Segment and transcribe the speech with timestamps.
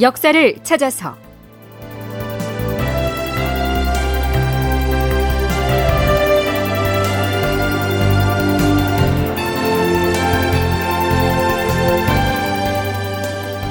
[0.00, 1.16] 역사를 찾아서.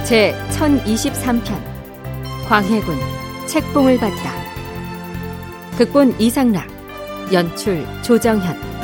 [0.03, 1.43] 제 1023편
[2.47, 2.97] 광해군
[3.45, 4.33] 책봉을 받다.
[5.77, 6.67] 극본 이상락
[7.31, 8.76] 연출 조정현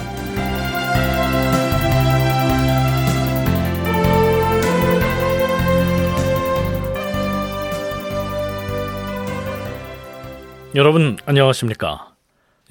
[10.76, 12.16] 여러분 안녕하십니까?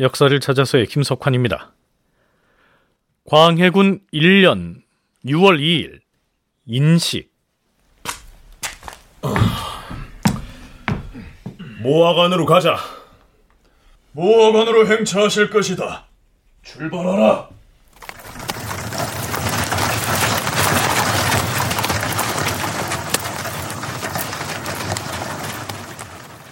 [0.01, 1.73] 역사를 찾아서의 김석환입니다.
[3.31, 4.83] 광해군 1년
[5.25, 6.01] 6월 2일
[6.67, 7.31] 인식
[11.81, 12.77] 모화관으로 가자.
[14.11, 16.07] 모화관으로 행차하실 것이다.
[16.65, 17.51] 출발하라.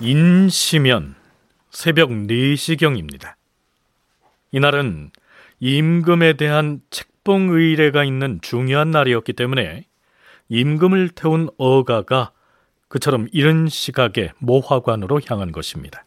[0.01, 1.20] 인시면
[1.81, 3.37] 새벽 4시경입니다.
[4.53, 5.13] 이날은
[5.61, 9.87] 임금에 대한 책봉 의례가 있는 중요한 날이었기 때문에
[10.51, 12.33] 임금을 태운 어가가
[12.89, 16.05] 그처럼 이른 시각에 모화관으로 향한 것입니다.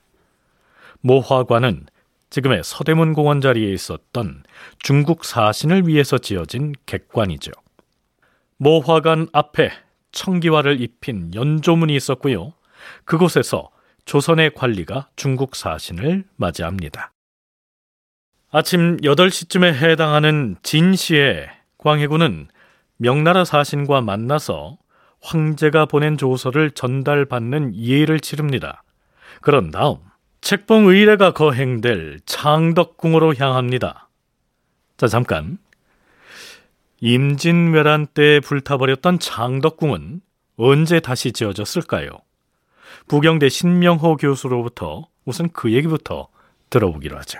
[1.01, 1.87] 모화관은
[2.29, 4.43] 지금의 서대문 공원 자리에 있었던
[4.77, 7.51] 중국 사신을 위해서 지어진 객관이죠.
[8.57, 9.71] 모화관 앞에
[10.11, 12.53] 청기화를 입힌 연조문이 있었고요.
[13.05, 13.71] 그곳에서
[14.05, 17.11] 조선의 관리가 중국 사신을 맞이합니다.
[18.51, 22.47] 아침 8시쯤에 해당하는 진시에 광해군은
[22.97, 24.77] 명나라 사신과 만나서
[25.21, 28.83] 황제가 보낸 조서를 전달받는 예를 치릅니다.
[29.41, 29.97] 그런 다음
[30.41, 34.09] 책봉 의례가 거행될 창덕궁으로 향합니다.
[34.97, 35.57] 자, 잠깐.
[36.99, 40.21] 임진왜란 때 불타버렸던 창덕궁은
[40.57, 42.09] 언제 다시 지어졌을까요?
[43.07, 46.27] 부경대 신명호 교수로부터 우선 그 얘기부터
[46.69, 47.39] 들어보기로 하죠.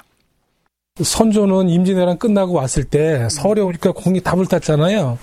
[1.01, 5.17] 선조는 임진왜란 끝나고 왔을 때 서울에 오니까 궁이 다 불 탔잖아요.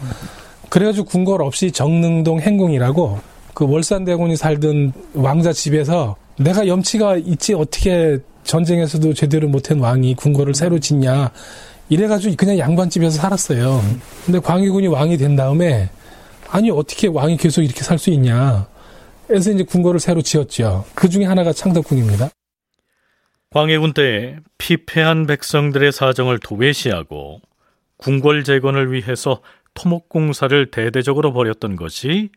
[0.69, 3.21] 그래가지고 궁궐 없이 정릉동 행궁이라고
[3.55, 10.79] 그 월산대군이 살던 왕자 집에서 내가 염치가 있지 어떻게 전쟁에서도 제대로 못한 왕이 궁궐을 새로
[10.79, 11.31] 짓냐
[11.89, 13.81] 이래가지고 그냥 양반집에서 살았어요.
[14.25, 15.91] 근데 광해군이 왕이 된 다음에
[16.49, 18.67] 아니 어떻게 왕이 계속 이렇게 살 수 있냐.
[19.31, 20.85] 그래서 이제 궁궐을 새로 지었죠.
[20.97, 22.31] 그 중에 하나가 창덕궁입니다.
[23.51, 27.41] 광해군 때에 피폐한 백성들의 사정을 도외시하고
[27.97, 29.41] 궁궐 재건을 위해서
[29.75, 32.31] 토목공사를 대대적으로 벌였던 것이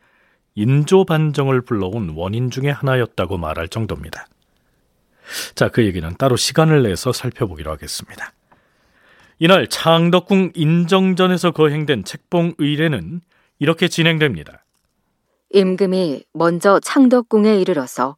[0.54, 4.28] 인조 반정을 불러온 원인 중의 하나였다고 말할 정도입니다.
[5.56, 8.34] 자, 그 얘기는 따로 시간을 내서 살펴보기로 하겠습니다.
[9.40, 13.22] 이날 창덕궁 인정전에서 거행된 책봉 의례는
[13.58, 14.63] 이렇게 진행됩니다.
[15.56, 18.18] 임금이 먼저 창덕궁에 이르러서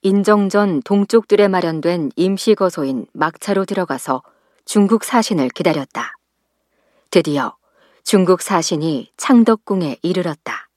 [0.00, 4.22] 인정전 동쪽들에 마련된 임시거소인 막차로 들어가서
[4.64, 6.16] 중국 사신을 기다렸다.
[7.10, 7.54] 드디어
[8.02, 10.68] 중국 사신이 창덕궁에 이르렀다.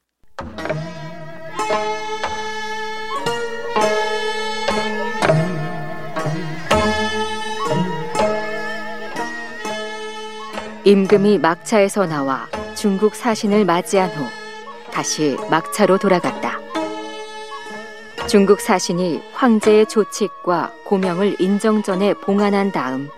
[10.83, 14.42] 임금이 막차에서 나와 중국 사신을 맞이한 후
[14.93, 16.59] 다시 막차로 돌아갔다.
[18.27, 23.09] 중국 사신이 황제의 조칙과 고명을 인정전에 봉안한 다음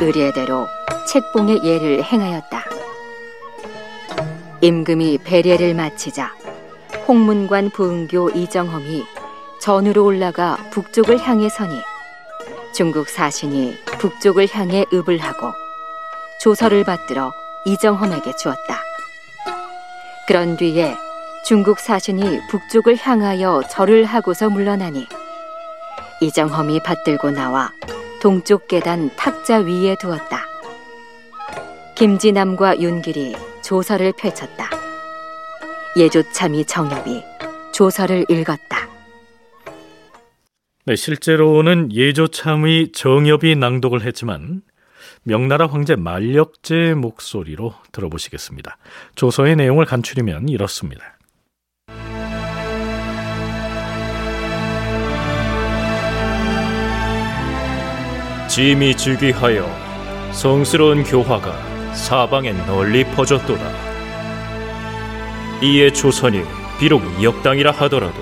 [0.00, 0.66] 의례대로
[1.08, 2.64] 책봉의 예를 행하였다.
[4.60, 6.34] 임금이 배례를 마치자
[7.06, 9.04] 홍문관 부흥교 이정험이
[9.60, 11.80] 전으로 올라가 북쪽을 향해 서니
[12.74, 15.52] 중국 사신이 북쪽을 향해 읍을 하고
[16.40, 17.32] 조서를 받들어
[17.66, 18.82] 이정험에게 주었다.
[20.26, 20.94] 그런 뒤에
[21.44, 25.06] 중국 사신이 북쪽을 향하여 절을 하고서 물러나니
[26.22, 27.72] 이정험이 받들고 나와
[28.22, 30.46] 동쪽 계단 탁자 위에 두었다.
[31.96, 34.70] 김지남과 윤길이 조서를 펼쳤다.
[35.96, 37.22] 예조참이 정엽이
[37.74, 38.88] 조서를 읽었다.
[40.86, 44.62] 네, 실제로는 예조참의 정엽이 낭독을 했지만
[45.24, 48.76] 명나라 황제 만력제의 목소리로 들어보시겠습니다.
[49.14, 51.02] 조서의 내용을 간추리면 이렇습니다.
[58.48, 59.66] 짐이 즉위하여
[60.32, 63.64] 성스러운 교화가 사방에 널리 퍼졌도다.
[65.62, 66.42] 이에 조선이
[66.78, 68.20] 비록 역당이라 하더라도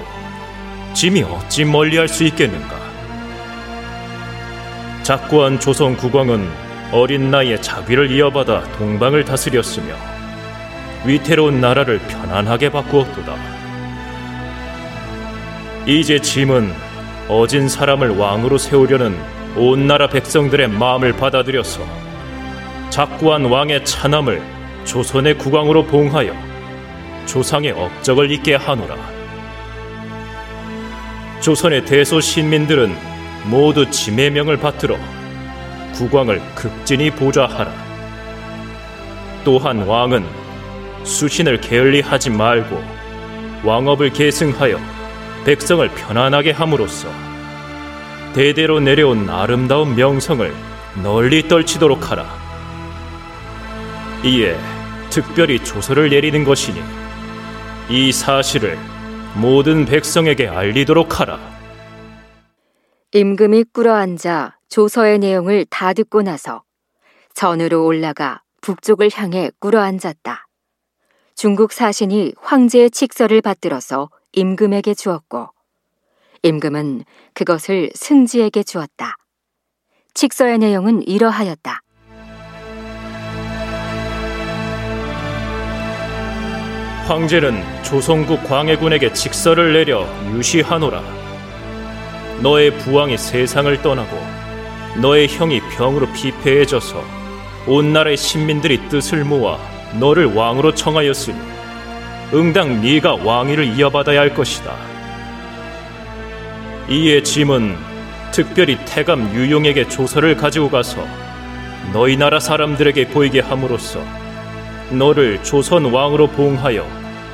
[0.94, 2.81] 짐이 어찌 멀리할 수 있겠는가?
[5.02, 6.62] 작고한 조선 국왕은
[6.93, 9.94] 어린 나이에 자위를 이어받아 동방을 다스렸으며
[11.06, 13.35] 위태로운 나라를 편안하게 바꾸었도다.
[15.87, 16.71] 이제 짐은
[17.29, 19.19] 어진 사람을 왕으로 세우려는
[19.56, 21.81] 온 나라 백성들의 마음을 받아들여서
[22.91, 24.43] 작구한 왕의 차남을
[24.85, 26.35] 조선의 국왕으로 봉하여
[27.25, 28.97] 조상의 업적을 잇게 하노라.
[31.41, 32.95] 조선의 대소 신민들은
[33.47, 34.99] 모두 짐의 명을 받들어
[35.94, 37.73] 국왕을 극진히 보좌하라.
[39.44, 40.25] 또한 왕은
[41.05, 42.83] 수신을 게을리하지 말고
[43.65, 44.79] 왕업을 계승하여
[45.44, 47.09] 백성을 편안하게 함으로써
[48.35, 50.53] 대대로 내려온 아름다운 명성을
[51.03, 52.27] 널리 떨치도록 하라.
[54.25, 54.56] 이에
[55.11, 56.81] 특별히 조서를 내리는 것이니
[57.91, 58.79] 이 사실을
[59.35, 61.51] 모든 백성에게 알리도록 하라.
[63.14, 66.62] 임금이 꿇어앉아 조서의 내용을 다 듣고 나서
[67.35, 70.49] 전으로 올라가 북쪽을 향해 꿇어앉았다.
[71.35, 75.50] 중국 사신이 황제의 칙서를 받들어서 임금에게 주었고
[76.43, 77.05] 임금은
[77.35, 79.19] 그것을 승지에게 주었다.
[80.14, 81.82] 칙서의 내용은 이러하였다.
[87.06, 91.22] 황제는 조선국 광해군에게 직서를 내려 유시하노라.
[92.43, 94.19] 너의 부왕이 세상을 떠나고
[95.00, 97.03] 너의 형이 병으로 피폐해져서
[97.69, 99.59] 온 나라의 신민들이 뜻을 모아
[99.99, 101.39] 너를 왕으로 청하였으니
[102.35, 104.75] 응당 네가 왕위를 이어받아야 할 것이다.
[106.89, 107.77] 이에 짐은
[108.33, 111.06] 특별히 태감 유용에게 조서를 가지고 가서
[111.93, 114.03] 너희 나라 사람들에게 보이게 함으로써
[114.91, 116.85] 너를 조선 왕으로 봉하여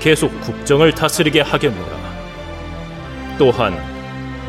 [0.00, 1.96] 계속 국정을 다스리게 하겠노라.
[3.38, 3.97] 또한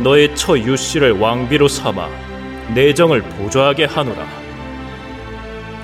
[0.04, 2.08] 너의 처 유씨를 왕비로 삼아
[2.74, 4.26] 내정을 보좌하게 하노라.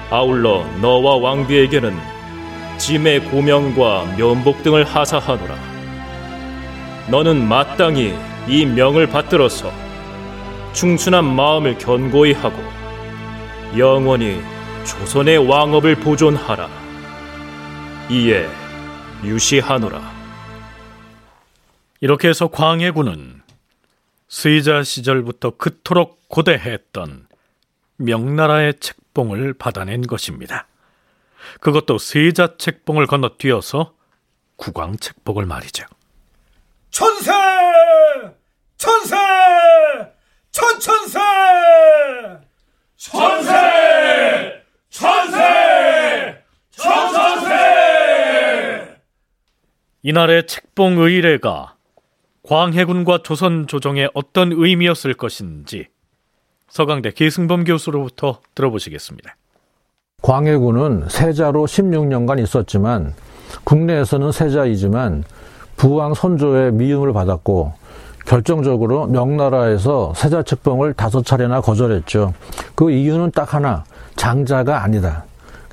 [0.09, 1.97] 아울러 너와 왕비에게는
[2.77, 5.56] 짐의 고명과 면복 등을 하사하노라.
[7.09, 8.15] 너는 마땅히
[8.47, 9.71] 이 명을 받들어서
[10.73, 12.57] 충순한 마음을 견고히 하고
[13.77, 14.41] 영원히
[14.85, 16.69] 조선의 왕업을 보존하라.
[18.09, 18.47] 이에
[19.23, 20.13] 유시하노라.
[22.01, 23.44] 이렇게 해서 광해군은
[24.37, 27.27] 스이자 시절부터 그토록 고대했던
[27.95, 30.67] 명나라의 책봉을 받아낸 것입니다.
[31.61, 33.93] 그것도 스이자 책봉을 건너뛰어서
[34.57, 35.85] 국왕 책봉을 말이죠.
[36.91, 37.31] 천세!
[38.75, 39.15] 천세!
[40.51, 41.19] 천천세!
[42.97, 44.63] 천세!
[44.89, 46.43] 천세!
[46.71, 47.55] 천천세!
[50.03, 51.75] 이날의 책봉 의례가
[52.47, 55.88] 광해군과 조선 조정에 어떤 의미였을 것인지
[56.69, 59.36] 서강대 기승범 교수로부터 들어보시겠습니다.
[60.21, 63.13] 광해군은 세자로 16년간 있었지만
[63.63, 65.24] 국내에서는 세자이지만
[65.77, 67.74] 부왕 선조의 미움을 받았고
[68.25, 72.33] 결정적으로 명나라에서 세자 책봉을 다섯 차례나 거절했죠.
[72.75, 73.83] 그 이유는 딱 하나,
[74.15, 75.25] 장자가 아니다.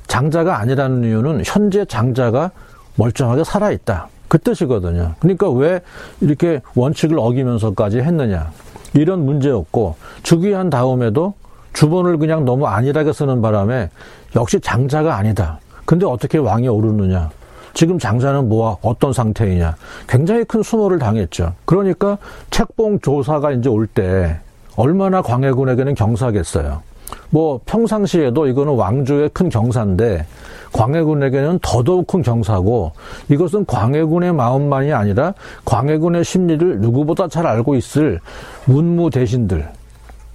[0.07, 2.51] 장자가 아니라는 이유는 현재 장자가
[2.95, 4.09] 멀쩡하게 살아있다.
[4.33, 5.13] 그 뜻이거든요.
[5.19, 5.79] 그러니까 왜
[6.19, 8.49] 이렇게 원칙을 어기면서까지 했느냐.
[8.95, 11.35] 이런 문제였고, 즉위한 다음에도
[11.73, 13.91] 주번을 그냥 너무 안일하게 쓰는 바람에
[14.35, 15.59] 역시 장자가 아니다.
[15.85, 17.29] 근데 어떻게 왕이 오르느냐.
[17.75, 19.75] 지금 장자는 뭐와 어떤 상태이냐.
[20.07, 21.53] 굉장히 큰 수모를 당했죠.
[21.65, 22.17] 그러니까
[22.49, 24.39] 책봉 조사가 이제 올 때
[24.75, 26.81] 얼마나 광해군에게는 경사겠어요.
[27.29, 30.25] 뭐 평상시에도 이거는 왕조의 큰 경사인데
[30.73, 32.93] 광해군에게는 더더욱 큰 경사고
[33.29, 35.33] 이것은 광해군의 마음만이 아니라
[35.65, 38.19] 광해군의 심리를 누구보다 잘 알고 있을
[38.65, 39.69] 문무 대신들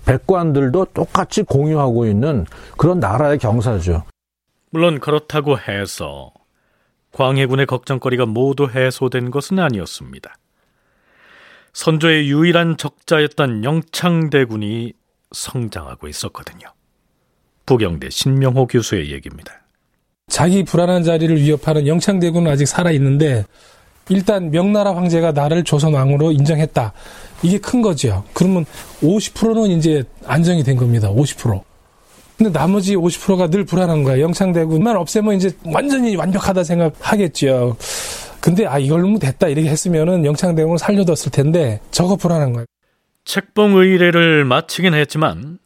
[0.07, 2.47] 백관들도 똑같이 공유하고 있는
[2.79, 4.05] 그런 나라의 경사죠.
[4.71, 6.33] 물론 그렇다고 해서
[7.13, 10.35] 광해군의 걱정거리가 모두 해소된 것은 아니었습니다.
[11.73, 14.93] 선조의 유일한 적자였던 영창대군이
[15.33, 16.69] 성장하고 있었거든요.
[17.67, 19.53] 부경대 신명호 교수의 얘기입니다.
[20.29, 23.45] 자기 불안한 자리를 위협하는 영창대군은 아직 살아있는데
[24.11, 26.93] 일단 명나라 황제가 나를 조선 왕으로 인정했다.
[27.43, 28.25] 이게 큰 거죠.
[28.33, 28.65] 그러면
[29.03, 31.11] 50%는 이제 안정이 된 겁니다.
[31.11, 31.63] 50%.
[32.37, 34.21] 근데 나머지 50%가 늘 불안한 거야.
[34.21, 37.77] 영창대군만 없애면 이제 완전히 완벽하다 생각하겠죠.
[38.41, 42.65] 근데 아 이걸로 뭐 됐다 이렇게 했으면은 영창대군을 살려뒀을 텐데 저거 불안한 거야.
[43.29, 45.59] 책봉 의례를 마치긴 했지만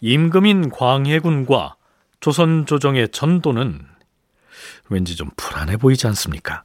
[0.00, 1.74] 임금인 광해군과
[2.20, 3.80] 조선 조정의 전도는
[4.88, 6.62] 왠지 좀 불안해 보이지 않습니까?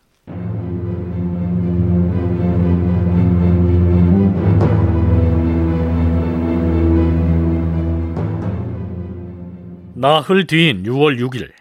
[9.96, 11.52] 나흘 뒤인 6월 6일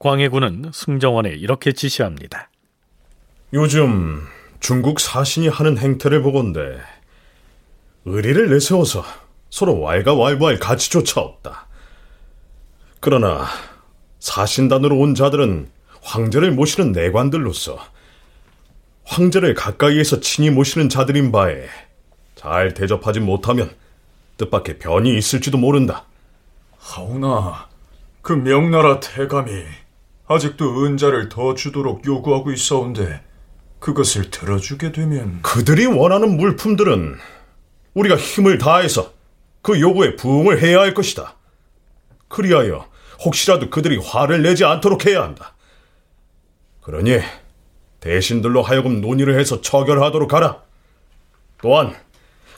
[0.00, 2.50] 광해군은 승정원에 이렇게 지시합니다.
[3.52, 4.20] 요즘
[4.58, 6.80] 중국 사신이 하는 행태를 보건대
[8.04, 9.04] 의리를 내세워서
[9.50, 11.66] 서로 왈가왈부할 가치조차 없다.
[13.00, 13.46] 그러나
[14.18, 15.70] 사신단으로 온 자들은
[16.02, 17.78] 황제를 모시는 내관들로서
[19.04, 21.66] 황제를 가까이에서 친히 모시는 자들인 바에
[22.34, 23.70] 잘 대접하지 못하면
[24.36, 26.04] 뜻밖의 변이 있을지도 모른다.
[26.78, 27.68] 하오나,
[28.22, 29.64] 그 명나라 태감이
[30.26, 33.22] 아직도 은자를 더 주도록 요구하고 있어온데
[33.78, 37.16] 그것을 들어주게 되면 그들이 원하는 물품들은
[37.94, 39.12] 우리가 힘을 다해서
[39.60, 41.36] 그 요구에 부응을 해야 할 것이다.
[42.28, 42.88] 그리하여
[43.24, 45.54] 혹시라도 그들이 화를 내지 않도록 해야 한다.
[46.80, 47.20] 그러니
[48.00, 50.62] 대신들로 하여금 논의를 해서 처결하도록 하라.
[51.60, 51.94] 또한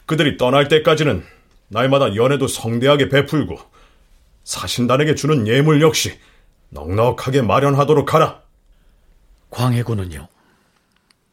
[0.06, 1.24] 그들이 떠날 때까지는
[1.68, 3.58] 날마다 연회도 성대하게 베풀고
[4.44, 6.18] 사신단에게 주는 예물 역시
[6.70, 8.42] 넉넉하게 마련하도록 하라.
[9.50, 10.28] 광해군은요.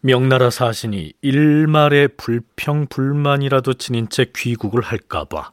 [0.03, 5.51] 명나라 사신이 일말의 불평 불만이라도 지닌 채 귀국을 할까봐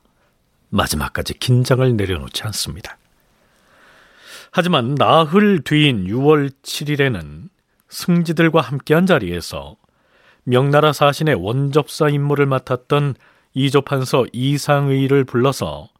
[0.70, 2.96] 마지막까지 긴장을 내려놓지 않습니다.
[4.50, 7.50] 하지만 나흘 뒤인 6월 7일에는
[7.90, 9.76] 승지들과 함께한 자리에서
[10.44, 13.16] 명나라 사신의 원접사 임무를 맡았던
[13.52, 15.90] 이조판서 이상의를 불러서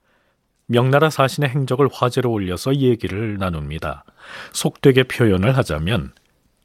[0.64, 4.04] 명나라 사신의 행적을 화제로 올려서 얘기를 나눕니다.
[4.52, 6.12] 속되게 표현을 하자면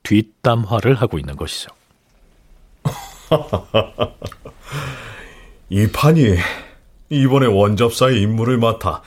[0.03, 1.69] 뒷담화를 하고 있는 것이죠.
[5.69, 6.37] 이 판이
[7.09, 9.01] 이번에 원접사의 임무를 맡아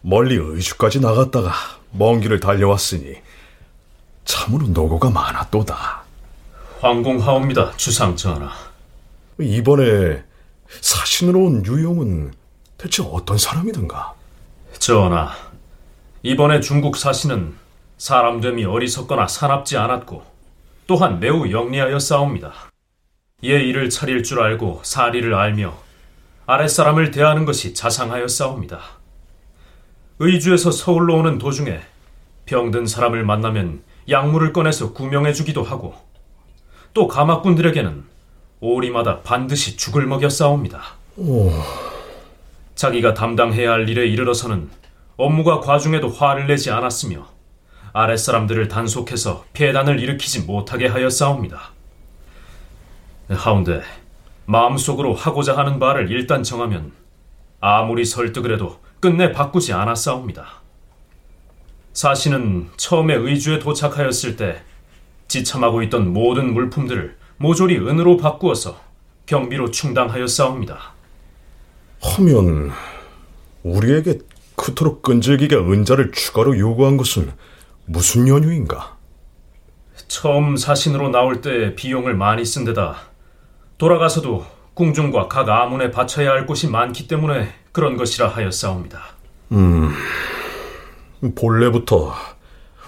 [0.00, 1.52] 멀리 의주까지 나갔다가
[1.90, 3.16] 먼 길을 달려왔으니
[4.24, 6.02] 참으로 노고가 많았도다.
[6.80, 8.52] 황공하옵니다, 주상 전하.
[9.40, 10.22] 이번에
[10.80, 12.32] 사신으로 온 유용은
[12.76, 14.14] 대체 어떤 사람이든가?
[14.78, 15.32] 전하,
[16.22, 17.56] 이번에 중국 사신은
[17.98, 20.22] 사람됨이 어리석거나 사납지 않았고
[20.86, 22.52] 또한 매우 영리하여 싸웁니다.
[23.42, 25.74] 예의를 차릴 줄 알고 사리를 알며
[26.46, 28.80] 아랫사람을 대하는 것이 자상하여 싸웁니다.
[30.20, 31.80] 의주에서 서울로 오는 도중에
[32.46, 35.94] 병든 사람을 만나면 약물을 꺼내서 구명해 주기도 하고
[36.94, 38.04] 또 가마꾼들에게는
[38.60, 40.82] 오리마다 반드시 죽을 먹여 싸웁니다.
[41.16, 41.50] 오.
[42.74, 44.70] 자기가 담당해야 할 일에 이르러서는
[45.16, 47.37] 업무가 과중에도 화를 내지 않았으며
[47.98, 51.72] 아랫사람들을 단속해서 폐단을 일으키지 못하게 하여 싸웁니다.
[53.28, 53.82] 하운데
[54.46, 56.92] 마음속으로 하고자 하는 바를 일단 정하면
[57.60, 60.46] 아무리 설득을 해도 끝내 바꾸지 않아 싸웁니다.
[61.92, 64.62] 사신은 처음에 의주에 도착하였을 때
[65.26, 68.80] 지참하고 있던 모든 물품들을 모조리 은으로 바꾸어서
[69.26, 70.92] 경비로 충당하여 싸웁니다.
[72.00, 72.70] 하면
[73.64, 74.20] 우리에게
[74.54, 77.32] 그토록 끈질기게 은자를 추가로 요구한 것은
[77.90, 78.98] 무슨 연유인가?
[80.08, 82.96] 처음 사신으로 나올 때 비용을 많이 쓴 데다
[83.78, 89.00] 돌아가서도 궁중과 각 아문에 바쳐야 할 곳이 많기 때문에 그런 것이라 하였사옵니다.
[89.52, 89.90] 음,
[91.34, 92.14] 본래부터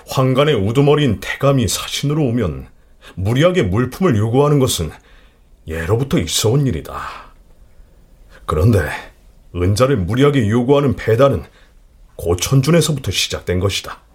[0.07, 2.69] 황간의 우두머리인 태감이 사신으로 오면
[3.15, 4.91] 무리하게 물품을 요구하는 것은
[5.67, 7.01] 예로부터 있어온 일이다.
[8.45, 8.91] 그런데
[9.57, 11.45] 은자를 무리하게 요구하는 배단은
[12.17, 14.10] 고천준에서부터 시작된 것이다.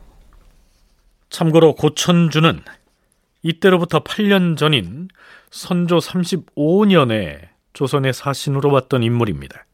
[1.29, 2.62] 참고로 고천준은
[3.41, 5.08] 이때로부터 8년 전인
[5.51, 9.65] 선조 35년에 조선의 사신으로 왔던 인물입니다.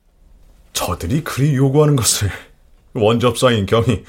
[0.74, 2.30] 저들이 그리 요구하는 것을
[2.94, 4.04] 원접사인 경이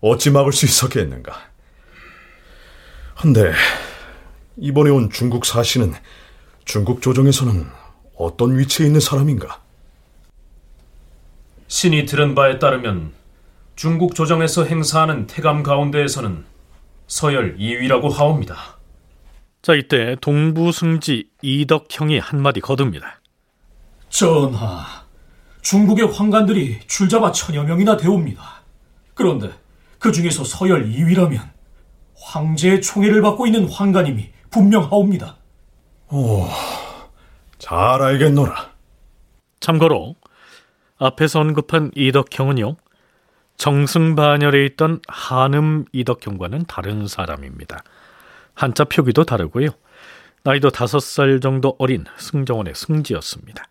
[0.00, 1.32] 어찌 막을 수 있었겠는가?
[3.14, 3.52] 한데
[4.56, 5.92] 이번에 온 중국 사신은
[6.64, 7.66] 중국 조정에서는
[8.16, 9.60] 어떤 위치에 있는 사람인가?
[11.66, 13.12] 신이 들은 바에 따르면
[13.74, 16.44] 중국 조정에서 행사하는 태감 가운데에서는
[17.08, 18.78] 서열 2위라고 하옵니다.
[19.62, 23.20] 자, 이때 동부승지 이덕형이 한마디 거둡니다.
[24.08, 24.84] 전하,
[25.62, 28.62] 중국의 황관들이 출자가 천여 명이나 되옵니다.
[29.14, 29.50] 그런데
[29.98, 31.40] 그 중에서 서열 2위라면
[32.14, 35.36] 황제의 총애를 받고 있는 황관임이 분명하옵니다.
[36.10, 36.46] 오,
[37.58, 38.70] 잘 알겠노라.
[39.60, 40.14] 참고로
[40.98, 42.76] 앞에서 언급한 이덕형은요.
[43.58, 47.82] 정승반열에 있던 한음 이덕형과는 다른 사람입니다.
[48.54, 49.68] 한자 표기도 다르고요.
[50.44, 53.64] 나이도 다섯 살 정도 어린 승정원의 승지였습니다.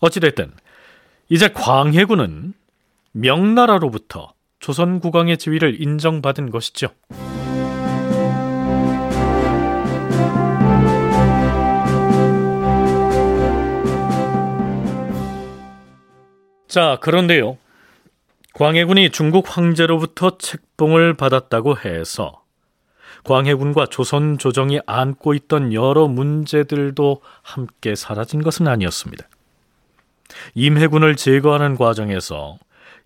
[0.00, 0.52] 어찌됐든
[1.30, 2.52] 이제 광해군은
[3.12, 6.88] 명나라로부터 조선 국왕의 지위를 인정받은 것이죠.
[16.68, 17.56] 자, 그런데요.
[18.54, 22.44] 광해군이 중국 황제로부터 책봉을 받았다고 해서
[23.24, 29.28] 광해군과 조선 조정이 안고 있던 여러 문제들도 함께 사라진 것은 아니었습니다.
[30.54, 32.58] 임해군을 제거하는 과정에서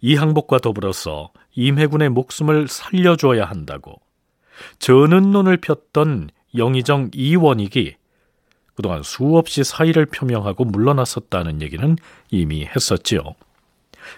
[0.03, 4.03] 이항복과 더불어서 임해군의 목숨을 살려줘야 한다고
[5.33, 7.97] 논을 폈던 영의정 이원익이
[8.75, 11.97] 그동안 수없이 사의를 표명하고 물러났었다는 얘기는
[12.31, 13.35] 이미 했었지요.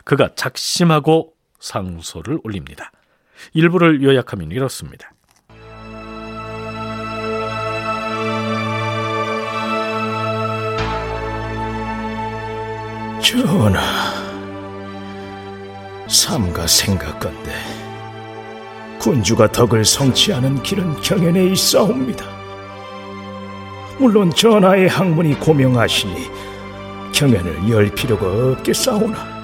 [0.05, 2.91] 그가 작심하고 상소를 올립니다.
[3.53, 5.13] 일부를 요약하면 이렇습니다.
[13.23, 13.81] 전하,
[16.09, 17.53] 삼가 생각건데
[18.99, 22.25] 군주가 덕을 성취하는 길은 경연에 있사옵니다.
[23.99, 26.15] 물론 전하의 학문이 고명하시니
[27.13, 29.40] 경연을 열 필요가 없겠사오나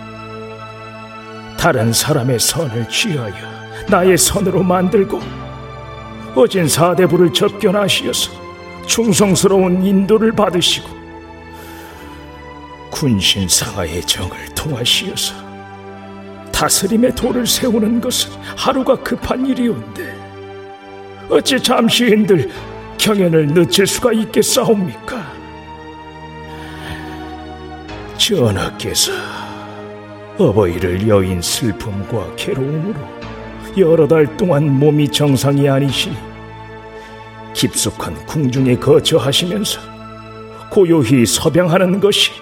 [1.58, 3.34] 다른 사람의 선을 취하여
[3.88, 5.20] 나의 선으로 만들고
[6.34, 8.32] 어진 사대부를 접견하시어서
[8.86, 10.88] 충성스러운 인도를 받으시고
[12.90, 15.34] 군신 상하의 정을 통하시어서
[16.52, 20.16] 다스림의 도를 세우는 것은 하루가 급한 일이온데
[21.28, 22.50] 어찌 잠시 흔들
[22.98, 25.32] 경연을 늦출 수가 있겠사옵니까?
[28.16, 29.12] 전하께서
[30.38, 33.00] 어버이를 여인 슬픔과 괴로움으로
[33.78, 36.16] 여러 달 동안 몸이 정상이 아니시니
[37.54, 39.80] 깊숙한 궁중에 거처하시면서
[40.70, 42.32] 고요히 서병하는 것이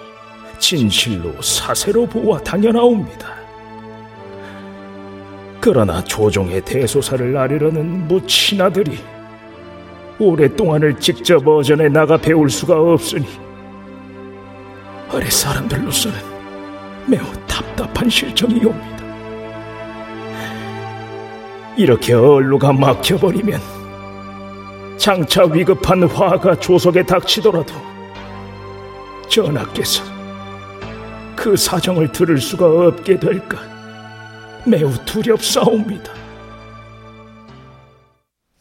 [0.59, 3.33] 진실로 사세로 보아 당연하옵니다.
[5.61, 8.99] 그러나 조종의 대소사를 아리려는 무친아들이
[10.19, 13.25] 오랫동안을 직접 어전에 나가 배울 수가 없으니
[15.11, 16.17] 아래 사람들로서는
[17.07, 17.25] 매우
[17.55, 18.95] 답답한 실정이 옵니다.
[21.77, 23.61] 이렇게 얼루가 막혀버리면
[24.97, 27.73] 장차 위급한 화가 조석에 닥치더라도
[29.29, 30.03] 전하께서
[31.35, 33.57] 그 사정을 들을 수가 없게 될까
[34.65, 36.13] 매우 두렵사옵니다.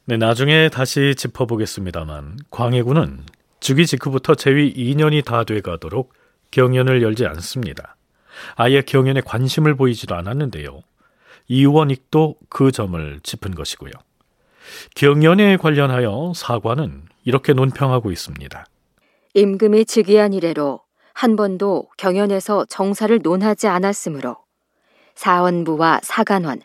[0.06, 3.24] 네, 나중에 다시 짚어보겠습니다만 광해군은
[3.58, 6.12] 즉위 직후부터 재위 2년이 다 돼가도록
[6.52, 7.96] 경연을 열지 않습니다.
[8.56, 10.82] 아예 경연에 관심을 보이지도 않았는데요.
[11.48, 13.92] 이원익도 그 점을 짚은 것이고요.
[14.94, 18.66] 경연에 관련하여 사관은 이렇게 논평하고 있습니다.
[19.34, 20.80] 임금이 즉위한 이래로
[21.12, 24.36] 한 번도 경연에서 정사를 논하지 않았으므로
[25.14, 26.60] 사원부와 사간원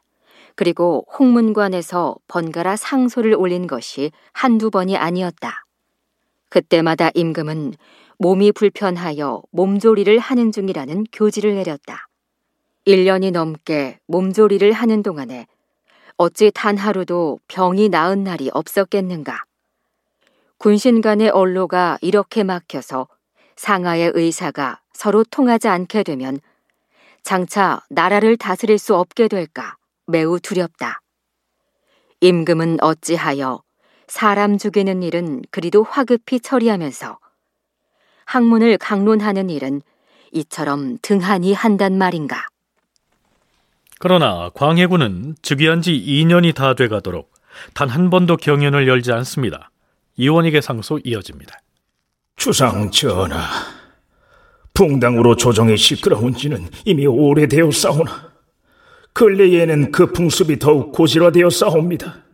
[0.56, 5.66] 그리고 홍문관에서 번갈아 상소를 올린 것이 한두 번이 아니었다.
[6.50, 7.74] 그때마다 임금은
[8.22, 12.10] 몸이 불편하여 몸조리를 하는 중이라는 교지를 내렸다.
[12.86, 15.48] 1년이 넘게 몸조리를 하는 동안에
[16.18, 19.46] 어찌 단 하루도 병이 나은 날이 없었겠는가.
[20.58, 23.08] 군신 간의 언로가 이렇게 막혀서
[23.56, 26.42] 상하의 의사가 서로 통하지 않게 되면
[27.24, 31.00] 장차 나라를 다스릴 수 없게 될까 매우 두렵다.
[32.20, 33.64] 임금은 어찌하여
[34.08, 37.18] 사람 죽이는 일은 그리도 화급히 처리하면서
[38.34, 39.82] 학문을 강론하는 일은
[40.34, 42.46] 이처럼 등한히 한단 말인가.
[44.00, 47.34] 그러나 광해군은 즉위한 지 2년이 다 돼가도록
[47.74, 49.72] 단 한 번도 경연을 열지 않습니다.
[50.16, 51.58] 이원익의 상소 이어집니다.
[52.36, 53.40] 주상 전하,
[54.76, 58.32] 붕당으로 조정이 시끄러운 지는 이미 오래되어 싸우나
[59.14, 62.26] 근래에는 그 풍습이 더욱 고질화되어 싸웁니다.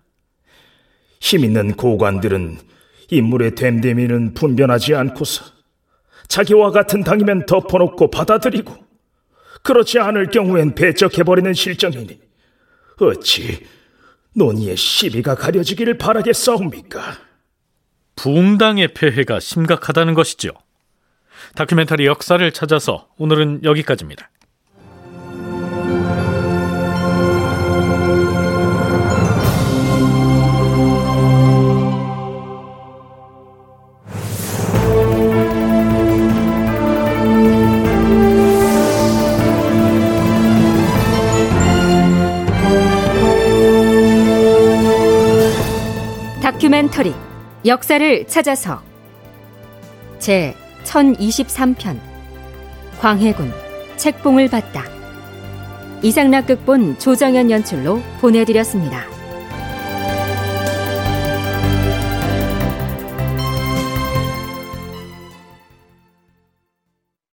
[1.21, 2.57] 힘 있는 고관들은
[3.11, 5.54] 인물의 됨됨이는 분변하지 않고서
[6.27, 8.75] 자기와 같은 당이면 덮어놓고 받아들이고
[9.63, 12.19] 그렇지 않을 경우엔 배척해버리는 실정이니
[13.01, 13.65] 어찌
[14.35, 17.17] 논의의 시비가 가려지기를 바라겠사옵니까?
[18.15, 20.51] 붕당의 폐해가 심각하다는 것이죠.
[21.55, 24.29] 다큐멘터리 역사를 찾아서 오늘은 여기까지입니다.
[47.65, 48.79] 역사를 찾아서.
[50.19, 51.99] 제 1023편.
[52.99, 53.51] 광해군
[53.97, 54.83] 책봉을 받다.
[56.03, 59.14] 이상락 극본 조정현 연출로 보내드렸습니다.